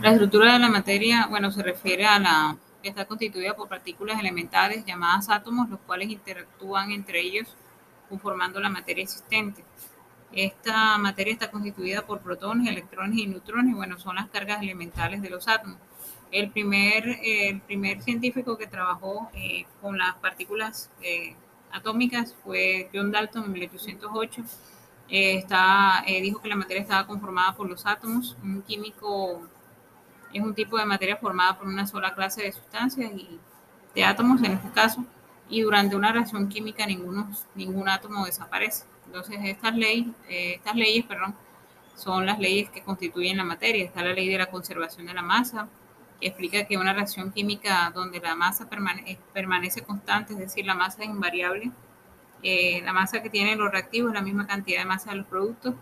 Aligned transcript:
La 0.00 0.10
estructura 0.12 0.52
de 0.52 0.60
la 0.60 0.68
materia, 0.68 1.26
bueno, 1.28 1.50
se 1.50 1.60
refiere 1.60 2.06
a 2.06 2.20
la 2.20 2.56
que 2.80 2.88
está 2.88 3.06
constituida 3.06 3.56
por 3.56 3.68
partículas 3.68 4.20
elementales 4.20 4.84
llamadas 4.84 5.28
átomos, 5.28 5.68
los 5.68 5.80
cuales 5.80 6.08
interactúan 6.08 6.92
entre 6.92 7.20
ellos 7.20 7.56
conformando 8.08 8.60
la 8.60 8.68
materia 8.68 9.02
existente. 9.02 9.64
Esta 10.32 10.96
materia 10.98 11.32
está 11.32 11.50
constituida 11.50 12.06
por 12.06 12.20
protones, 12.20 12.68
electrones 12.68 13.18
y 13.18 13.26
neutrones, 13.26 13.74
bueno, 13.74 13.98
son 13.98 14.14
las 14.14 14.28
cargas 14.28 14.62
elementales 14.62 15.20
de 15.20 15.30
los 15.30 15.48
átomos. 15.48 15.78
El 16.30 16.50
primer, 16.50 17.18
el 17.24 17.60
primer 17.62 18.00
científico 18.00 18.56
que 18.56 18.68
trabajó 18.68 19.30
eh, 19.34 19.66
con 19.80 19.98
las 19.98 20.14
partículas 20.16 20.90
eh, 21.02 21.34
atómicas 21.72 22.36
fue 22.44 22.88
John 22.94 23.10
Dalton 23.10 23.46
en 23.46 23.52
1808. 23.52 24.42
Eh, 25.08 25.38
está, 25.38 26.04
dijo 26.06 26.40
que 26.40 26.48
la 26.48 26.56
materia 26.56 26.82
estaba 26.82 27.06
conformada 27.06 27.56
por 27.56 27.68
los 27.68 27.84
átomos. 27.84 28.36
Un 28.44 28.62
químico 28.62 29.42
es 30.32 30.42
un 30.42 30.54
tipo 30.54 30.78
de 30.78 30.84
materia 30.84 31.16
formada 31.16 31.58
por 31.58 31.66
una 31.68 31.86
sola 31.86 32.14
clase 32.14 32.42
de 32.42 32.52
sustancias 32.52 33.10
y 33.12 33.38
de 33.94 34.04
átomos 34.04 34.42
en 34.42 34.52
este 34.52 34.70
caso, 34.70 35.04
y 35.48 35.62
durante 35.62 35.96
una 35.96 36.12
reacción 36.12 36.48
química 36.48 36.86
ninguno, 36.86 37.30
ningún 37.54 37.88
átomo 37.88 38.26
desaparece. 38.26 38.84
Entonces 39.06 39.38
estas 39.42 39.74
leyes, 39.74 40.08
eh, 40.28 40.54
estas 40.56 40.76
leyes 40.76 41.04
perdón, 41.06 41.34
son 41.94 42.26
las 42.26 42.38
leyes 42.38 42.70
que 42.70 42.82
constituyen 42.82 43.36
la 43.36 43.44
materia. 43.44 43.84
Está 43.84 44.02
la 44.02 44.12
ley 44.12 44.28
de 44.28 44.38
la 44.38 44.46
conservación 44.46 45.06
de 45.06 45.14
la 45.14 45.22
masa, 45.22 45.68
que 46.20 46.28
explica 46.28 46.64
que 46.64 46.76
una 46.76 46.92
reacción 46.92 47.32
química 47.32 47.90
donde 47.94 48.20
la 48.20 48.34
masa 48.34 48.68
permanece, 48.68 49.18
permanece 49.32 49.82
constante, 49.82 50.32
es 50.34 50.38
decir, 50.38 50.64
la 50.66 50.74
masa 50.74 51.02
es 51.02 51.08
invariable, 51.08 51.70
eh, 52.42 52.80
la 52.82 52.92
masa 52.92 53.22
que 53.22 53.30
tienen 53.30 53.58
los 53.58 53.70
reactivos 53.70 54.10
es 54.10 54.14
la 54.14 54.22
misma 54.22 54.46
cantidad 54.46 54.80
de 54.80 54.86
masa 54.86 55.10
de 55.10 55.16
los 55.16 55.26
productos, 55.26 55.74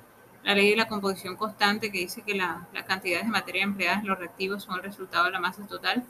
la 0.47 0.55
ley 0.55 0.71
de 0.71 0.77
la 0.77 0.87
composición 0.87 1.35
constante 1.35 1.91
que 1.91 1.99
dice 1.99 2.23
que 2.23 2.33
la, 2.33 2.69
las 2.73 2.85
cantidades 2.85 3.27
de 3.27 3.33
materia 3.33 3.65
empleadas 3.65 4.03
en 4.03 4.07
los 4.07 4.17
reactivos 4.17 4.63
son 4.63 4.77
el 4.77 4.85
resultado 4.85 5.25
de 5.25 5.33
la 5.33 5.41
masa 5.41 5.67
total. 5.67 6.05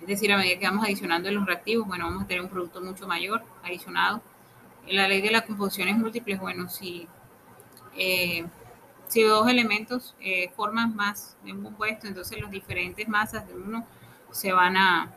Es 0.00 0.06
decir, 0.06 0.32
a 0.32 0.38
medida 0.38 0.58
que 0.58 0.64
vamos 0.64 0.86
adicionando 0.86 1.28
en 1.28 1.34
los 1.34 1.44
reactivos, 1.44 1.86
bueno, 1.86 2.06
vamos 2.06 2.24
a 2.24 2.26
tener 2.26 2.42
un 2.42 2.48
producto 2.48 2.80
mucho 2.80 3.06
mayor 3.06 3.42
adicionado. 3.62 4.22
La 4.88 5.06
ley 5.08 5.20
de 5.20 5.30
las 5.30 5.42
composiciones 5.42 5.98
múltiples, 5.98 6.40
bueno, 6.40 6.70
si, 6.70 7.06
eh, 7.98 8.46
si 9.08 9.24
dos 9.24 9.46
elementos 9.46 10.16
eh, 10.18 10.50
forman 10.56 10.96
más 10.96 11.36
de 11.44 11.52
un 11.52 11.62
compuesto, 11.62 12.06
entonces 12.06 12.40
las 12.40 12.50
diferentes 12.50 13.06
masas 13.06 13.46
de 13.46 13.52
uno 13.56 13.84
se 14.30 14.54
van 14.54 14.78
a 14.78 15.14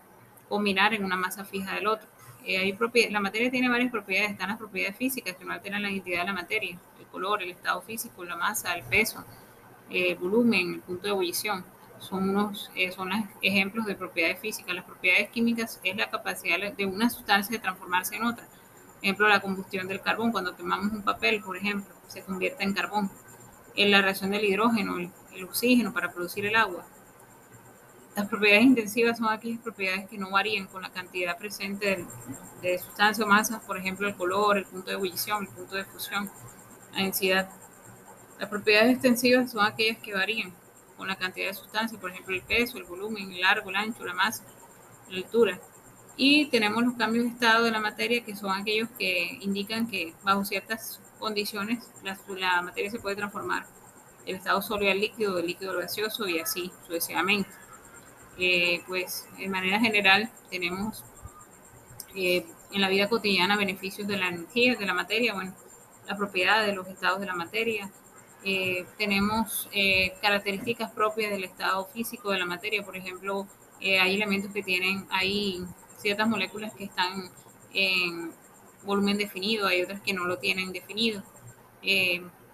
combinar 0.49 0.93
en 0.93 1.05
una 1.05 1.15
masa 1.15 1.45
fija 1.45 1.75
del 1.75 1.87
otro. 1.87 2.09
Eh, 2.45 2.75
la 3.09 3.21
materia 3.21 3.49
tiene 3.49 3.69
varias 3.69 3.89
propiedades, 3.89 4.31
están 4.31 4.49
las 4.49 4.57
propiedades 4.57 4.97
físicas 4.97 5.35
que 5.35 5.45
no 5.45 5.53
alteran 5.53 5.81
la 5.81 5.89
identidad 5.89 6.21
de 6.21 6.25
la 6.25 6.33
materia, 6.33 6.77
el 6.99 7.05
color, 7.07 7.41
el 7.41 7.51
estado 7.51 7.81
físico, 7.81 8.25
la 8.25 8.35
masa, 8.35 8.75
el 8.75 8.83
peso, 8.83 9.23
el 9.89 10.11
eh, 10.11 10.15
volumen, 10.15 10.73
el 10.73 10.79
punto 10.81 11.03
de 11.03 11.09
ebullición. 11.09 11.63
Son, 11.99 12.29
unos, 12.29 12.69
eh, 12.75 12.91
son 12.91 13.09
los 13.09 13.19
ejemplos 13.41 13.85
de 13.85 13.95
propiedades 13.95 14.39
físicas. 14.39 14.75
Las 14.75 14.83
propiedades 14.83 15.29
químicas 15.29 15.79
es 15.83 15.95
la 15.95 16.09
capacidad 16.09 16.73
de 16.73 16.85
una 16.85 17.09
sustancia 17.09 17.55
de 17.55 17.61
transformarse 17.61 18.17
en 18.17 18.25
otra. 18.25 18.45
Ejemplo, 19.01 19.27
la 19.29 19.39
combustión 19.39 19.87
del 19.87 20.01
carbón. 20.01 20.33
Cuando 20.33 20.55
quemamos 20.57 20.91
un 20.91 21.03
papel, 21.03 21.41
por 21.41 21.55
ejemplo, 21.55 21.95
se 22.07 22.23
convierte 22.23 22.63
en 22.63 22.73
carbón. 22.73 23.09
En 23.75 23.89
la 23.89 24.01
reacción 24.01 24.31
del 24.31 24.43
hidrógeno, 24.43 24.97
el 24.97 25.43
oxígeno 25.45 25.93
para 25.93 26.11
producir 26.11 26.45
el 26.45 26.57
agua 26.57 26.85
las 28.15 28.27
propiedades 28.27 28.65
intensivas 28.65 29.17
son 29.17 29.29
aquellas 29.29 29.59
propiedades 29.59 30.07
que 30.07 30.17
no 30.17 30.29
varían 30.29 30.67
con 30.67 30.83
la 30.83 30.91
cantidad 30.91 31.37
presente 31.37 32.05
de, 32.61 32.77
sustancia 32.77 33.25
o 33.25 33.27
masa, 33.27 33.59
por 33.65 33.77
ejemplo, 33.77 34.07
el 34.07 34.15
color, 34.15 34.57
el 34.57 34.65
punto 34.65 34.89
de 34.89 34.95
ebullición, 34.95 35.43
el 35.43 35.49
punto 35.49 35.75
de 35.75 35.85
fusión, 35.85 36.29
la 36.93 37.03
densidad. 37.03 37.49
Las 38.39 38.49
propiedades 38.49 38.93
extensivas 38.93 39.51
son 39.51 39.65
aquellas 39.65 39.97
que 39.97 40.13
varían 40.13 40.53
con 40.95 41.07
la 41.07 41.15
cantidad 41.15 41.47
de 41.47 41.53
sustancia, 41.55 41.99
por 41.99 42.11
ejemplo, 42.11 42.35
el 42.35 42.43
peso, 42.43 42.77
el 42.77 42.83
volumen, 42.83 43.31
el 43.31 43.41
largo, 43.41 43.69
el 43.69 43.75
ancho, 43.75 44.05
la 44.05 44.13
masa, 44.13 44.43
la 45.09 45.17
altura. 45.17 45.59
Y 46.15 46.45
tenemos 46.47 46.83
los 46.83 46.93
cambios 46.93 47.25
de 47.25 47.31
estado 47.31 47.65
de 47.65 47.71
la 47.71 47.79
materia, 47.79 48.23
que 48.23 48.35
son 48.35 48.51
aquellos 48.51 48.89
que 48.97 49.39
indican 49.41 49.87
que 49.87 50.13
bajo 50.23 50.45
ciertas 50.45 51.01
condiciones 51.17 51.83
la, 52.03 52.61
materia 52.61 52.91
se 52.91 52.99
puede 52.99 53.15
transformar 53.15 53.65
del 54.25 54.35
estado 54.35 54.61
sólido 54.61 54.91
al 54.91 54.99
líquido, 54.99 55.35
del 55.35 55.47
líquido 55.47 55.71
al 55.71 55.81
gaseoso 55.81 56.27
y 56.27 56.39
así 56.39 56.71
sucesivamente. 56.85 57.49
Eh, 58.37 58.81
pues 58.87 59.27
de 59.37 59.47
manera 59.47 59.79
general 59.79 60.31
tenemos 60.49 61.03
eh, 62.15 62.45
en 62.71 62.81
la 62.81 62.89
vida 62.89 63.07
cotidiana 63.07 63.57
beneficios 63.57 64.07
de 64.07 64.17
la 64.17 64.29
energía, 64.29 64.75
de 64.75 64.85
la 64.85 64.93
materia, 64.93 65.33
bueno, 65.33 65.53
la 66.07 66.17
propiedad 66.17 66.65
de 66.65 66.73
los 66.73 66.87
estados 66.87 67.19
de 67.19 67.27
la 67.27 67.35
materia. 67.35 67.91
Eh, 68.43 68.85
tenemos 68.97 69.69
características 70.21 70.91
propias 70.91 71.31
del 71.31 71.45
estado 71.45 71.85
físico 71.85 72.31
de 72.31 72.39
la 72.39 72.45
materia, 72.45 72.83
por 72.83 72.97
ejemplo, 72.97 73.47
hay 73.79 74.15
elementos 74.15 74.51
que 74.53 74.63
tienen, 74.63 75.05
hay 75.09 75.63
ciertas 75.97 76.27
moléculas 76.27 76.73
que 76.73 76.85
están 76.85 77.29
en 77.73 78.31
volumen 78.83 79.17
definido, 79.17 79.67
hay 79.67 79.81
otras 79.81 80.01
que 80.01 80.13
no 80.13 80.25
lo 80.25 80.39
tienen 80.39 80.71
definido. 80.73 81.23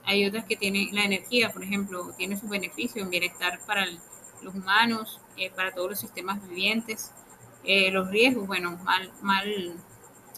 hay 0.05 0.25
otras 0.25 0.45
que 0.45 0.55
tienen 0.55 0.89
la 0.93 1.05
energía, 1.05 1.49
por 1.49 1.63
ejemplo, 1.63 2.13
tiene 2.17 2.37
su 2.37 2.47
beneficio 2.47 3.01
en 3.01 3.09
bienestar 3.09 3.59
para 3.65 3.85
los 4.41 4.55
humanos, 4.55 5.19
eh, 5.37 5.51
para 5.55 5.73
todos 5.73 5.91
los 5.91 5.99
sistemas 5.99 6.47
vivientes. 6.47 7.11
Eh, 7.63 7.91
los 7.91 8.09
riesgos, 8.09 8.47
bueno, 8.47 8.77
mal, 8.83 9.11
mal 9.21 9.73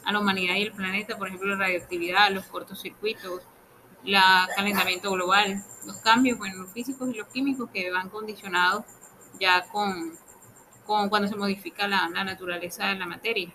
a 0.05 0.11
la 0.11 0.19
humanidad 0.19 0.55
y 0.55 0.63
el 0.63 0.71
planeta, 0.71 1.17
por 1.17 1.27
ejemplo, 1.27 1.49
la 1.49 1.65
radioactividad, 1.65 2.31
los 2.31 2.45
cortocircuitos, 2.45 3.41
el 4.03 4.15
calentamiento 4.55 5.11
global, 5.11 5.63
los 5.85 5.97
cambios, 5.97 6.37
bueno, 6.37 6.63
los 6.63 6.71
físicos 6.71 7.09
y 7.09 7.17
los 7.17 7.27
químicos 7.27 7.69
que 7.71 7.91
van 7.91 8.09
condicionados 8.09 8.85
ya 9.39 9.67
con, 9.71 10.17
con 10.85 11.09
cuando 11.09 11.27
se 11.27 11.35
modifica 11.35 11.87
la, 11.87 12.09
la 12.09 12.23
naturaleza 12.23 12.87
de 12.87 12.95
la 12.95 13.05
materia. 13.05 13.53